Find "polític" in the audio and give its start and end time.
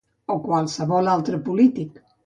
1.51-1.99